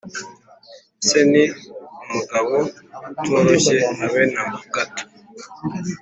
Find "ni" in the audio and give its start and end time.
1.31-1.43